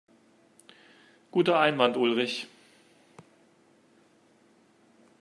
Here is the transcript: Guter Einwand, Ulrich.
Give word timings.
Guter 1.29 1.59
Einwand, 1.59 1.95
Ulrich. 1.95 2.47